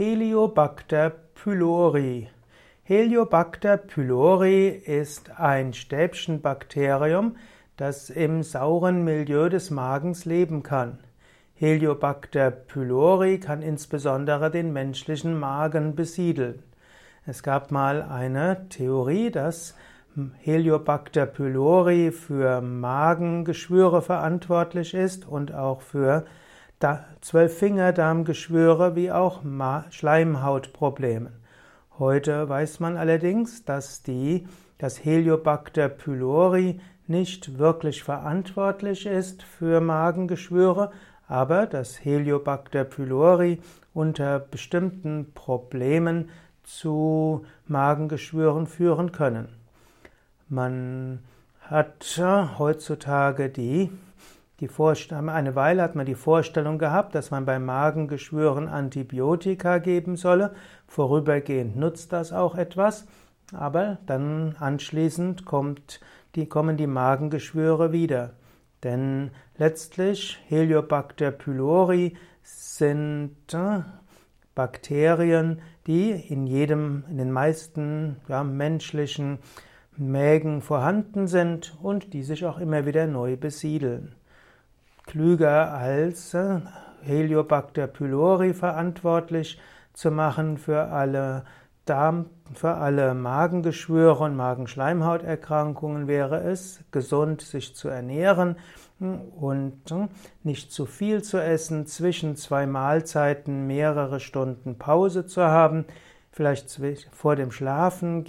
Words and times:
Heliobacter 0.00 1.12
pylori. 1.34 2.30
Heliobacter 2.84 3.76
pylori 3.76 4.68
ist 4.68 5.38
ein 5.38 5.74
Stäbchenbakterium, 5.74 7.36
das 7.76 8.08
im 8.08 8.42
sauren 8.42 9.04
Milieu 9.04 9.50
des 9.50 9.70
Magens 9.70 10.24
leben 10.24 10.62
kann. 10.62 11.00
Heliobacter 11.54 12.50
pylori 12.50 13.40
kann 13.40 13.60
insbesondere 13.60 14.50
den 14.50 14.72
menschlichen 14.72 15.38
Magen 15.38 15.94
besiedeln. 15.94 16.62
Es 17.26 17.42
gab 17.42 17.70
mal 17.70 18.00
eine 18.00 18.70
Theorie, 18.70 19.30
dass 19.30 19.76
Heliobacter 20.38 21.26
pylori 21.26 22.10
für 22.10 22.62
Magengeschwüre 22.62 24.00
verantwortlich 24.00 24.94
ist 24.94 25.28
und 25.28 25.52
auch 25.52 25.82
für 25.82 26.24
Zwölffingerdarmgeschwüre 27.20 28.96
wie 28.96 29.12
auch 29.12 29.42
Schleimhautprobleme. 29.90 31.32
Heute 31.98 32.48
weiß 32.48 32.80
man 32.80 32.96
allerdings, 32.96 33.66
dass 33.66 34.02
die, 34.02 34.46
das 34.78 35.04
Heliobacter 35.04 35.90
pylori 35.90 36.80
nicht 37.06 37.58
wirklich 37.58 38.02
verantwortlich 38.02 39.04
ist 39.04 39.42
für 39.42 39.82
Magengeschwüre, 39.82 40.90
aber 41.28 41.66
das 41.66 42.02
Heliobacter 42.02 42.84
pylori 42.84 43.60
unter 43.92 44.38
bestimmten 44.38 45.32
Problemen 45.34 46.30
zu 46.62 47.44
Magengeschwüren 47.66 48.66
führen 48.66 49.12
können. 49.12 49.48
Man 50.48 51.18
hat 51.60 52.20
heutzutage 52.58 53.50
die 53.50 53.90
eine 54.68 55.54
Weile 55.54 55.82
hat 55.82 55.94
man 55.94 56.04
die 56.04 56.14
Vorstellung 56.14 56.78
gehabt, 56.78 57.14
dass 57.14 57.30
man 57.30 57.46
bei 57.46 57.58
Magengeschwüren 57.58 58.68
Antibiotika 58.68 59.78
geben 59.78 60.16
solle. 60.16 60.54
Vorübergehend 60.86 61.76
nutzt 61.76 62.12
das 62.12 62.32
auch 62.32 62.54
etwas, 62.56 63.06
aber 63.54 63.98
dann 64.04 64.56
anschließend 64.58 65.46
kommt 65.46 66.00
die, 66.34 66.46
kommen 66.46 66.76
die 66.76 66.86
Magengeschwüre 66.86 67.92
wieder. 67.92 68.34
Denn 68.84 69.30
letztlich 69.56 70.38
Heliobacter 70.46 71.30
pylori 71.30 72.16
sind 72.42 73.54
äh, 73.54 73.80
Bakterien, 74.54 75.62
die 75.86 76.10
in 76.10 76.46
jedem, 76.46 77.04
in 77.08 77.16
den 77.16 77.32
meisten 77.32 78.16
ja, 78.28 78.44
menschlichen 78.44 79.38
Mägen 79.96 80.60
vorhanden 80.60 81.26
sind 81.26 81.76
und 81.82 82.12
die 82.12 82.22
sich 82.22 82.44
auch 82.44 82.58
immer 82.58 82.84
wieder 82.84 83.06
neu 83.06 83.36
besiedeln 83.36 84.16
klüger 85.10 85.74
als 85.74 86.34
äh, 86.34 86.60
Heliobacter 87.02 87.88
pylori 87.88 88.54
verantwortlich 88.54 89.60
zu 89.92 90.12
machen 90.12 90.56
für 90.56 90.84
alle 90.84 91.42
Darm, 91.84 92.26
für 92.54 92.74
alle 92.74 93.14
Magengeschwüre 93.14 94.22
und 94.22 94.36
Magenschleimhauterkrankungen 94.36 96.06
wäre 96.06 96.44
es, 96.44 96.84
gesund 96.92 97.40
sich 97.42 97.74
zu 97.74 97.88
ernähren 97.88 98.54
und 99.00 99.90
äh, 99.90 100.06
nicht 100.44 100.70
zu 100.70 100.86
viel 100.86 101.24
zu 101.24 101.42
essen, 101.42 101.86
zwischen 101.86 102.36
zwei 102.36 102.66
Mahlzeiten 102.66 103.66
mehrere 103.66 104.20
Stunden 104.20 104.78
Pause 104.78 105.26
zu 105.26 105.42
haben, 105.42 105.86
vielleicht 106.30 106.80
vor 107.10 107.34
dem 107.34 107.50
Schlafen 107.50 108.22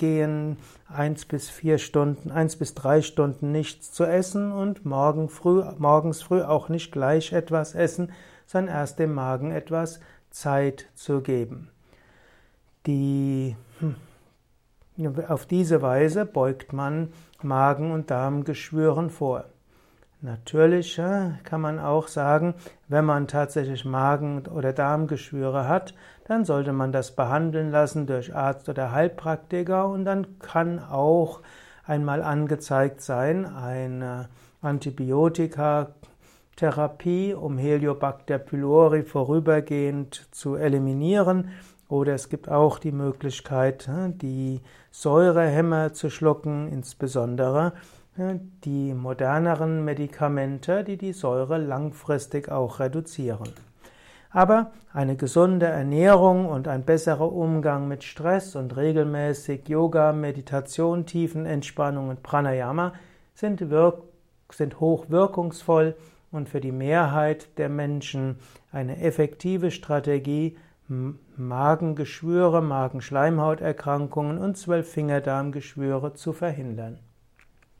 gehen, 0.00 0.56
eins 0.88 1.24
bis 1.24 1.48
vier 1.48 1.78
Stunden, 1.78 2.32
eins 2.32 2.56
bis 2.56 2.74
drei 2.74 3.02
Stunden 3.02 3.52
nichts 3.52 3.92
zu 3.92 4.04
essen 4.04 4.50
und 4.50 4.84
morgen 4.84 5.28
früh, 5.28 5.62
morgens 5.78 6.20
früh 6.22 6.42
auch 6.42 6.68
nicht 6.68 6.90
gleich 6.90 7.32
etwas 7.32 7.76
essen, 7.76 8.10
sondern 8.46 8.74
erst 8.74 8.98
dem 8.98 9.14
Magen 9.14 9.52
etwas 9.52 10.00
Zeit 10.30 10.86
zu 10.94 11.20
geben. 11.20 11.70
Die, 12.86 13.54
hm, 13.78 13.94
auf 15.28 15.46
diese 15.46 15.82
Weise 15.82 16.26
beugt 16.26 16.72
man 16.72 17.12
Magen- 17.42 17.92
und 17.92 18.10
Darmgeschwüren 18.10 19.10
vor. 19.10 19.44
Natürlich 20.22 20.96
kann 20.96 21.60
man 21.60 21.78
auch 21.78 22.06
sagen, 22.06 22.54
wenn 22.88 23.06
man 23.06 23.26
tatsächlich 23.26 23.86
Magen- 23.86 24.46
oder 24.46 24.74
Darmgeschwüre 24.74 25.66
hat, 25.66 25.94
dann 26.24 26.44
sollte 26.44 26.74
man 26.74 26.92
das 26.92 27.16
behandeln 27.16 27.70
lassen 27.70 28.06
durch 28.06 28.34
Arzt 28.34 28.68
oder 28.68 28.92
Heilpraktiker 28.92 29.88
und 29.88 30.04
dann 30.04 30.38
kann 30.38 30.78
auch 30.78 31.40
einmal 31.86 32.22
angezeigt 32.22 33.00
sein 33.00 33.46
eine 33.46 34.28
Antibiotikatherapie, 34.60 37.32
um 37.32 37.56
Heliobacter 37.56 38.38
pylori 38.38 39.04
vorübergehend 39.04 40.28
zu 40.32 40.56
eliminieren. 40.56 41.48
Oder 41.88 42.12
es 42.14 42.28
gibt 42.28 42.50
auch 42.50 42.78
die 42.78 42.92
Möglichkeit, 42.92 43.88
die 44.22 44.60
Säurehämmer 44.92 45.94
zu 45.94 46.10
schlucken, 46.10 46.68
insbesondere 46.68 47.72
die 48.16 48.92
moderneren 48.92 49.84
Medikamente, 49.84 50.84
die 50.84 50.96
die 50.96 51.12
Säure 51.12 51.58
langfristig 51.58 52.50
auch 52.50 52.80
reduzieren. 52.80 53.48
Aber 54.30 54.70
eine 54.92 55.16
gesunde 55.16 55.66
Ernährung 55.66 56.46
und 56.46 56.68
ein 56.68 56.84
besserer 56.84 57.32
Umgang 57.32 57.88
mit 57.88 58.04
Stress 58.04 58.54
und 58.54 58.76
regelmäßig 58.76 59.68
Yoga, 59.68 60.12
Meditation, 60.12 61.06
Tiefenentspannung 61.06 62.08
und 62.08 62.22
Pranayama 62.22 62.92
sind, 63.34 63.64
sind 64.52 64.80
hoch 64.80 65.06
wirkungsvoll 65.08 65.96
und 66.30 66.48
für 66.48 66.60
die 66.60 66.72
Mehrheit 66.72 67.58
der 67.58 67.68
Menschen 67.68 68.38
eine 68.70 69.00
effektive 69.00 69.70
Strategie, 69.72 70.56
Magengeschwüre, 71.36 72.62
Magenschleimhauterkrankungen 72.62 74.38
und 74.38 74.56
Zwölffingerdarmgeschwüre 74.56 76.14
zu 76.14 76.32
verhindern. 76.32 76.98